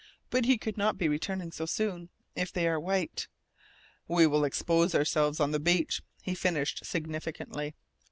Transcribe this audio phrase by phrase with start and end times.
[0.31, 2.09] But he could not be returning so soon.
[2.35, 3.27] If they are white"
[4.17, 7.75] "We will expose ourselves on the beach," he finished significantly.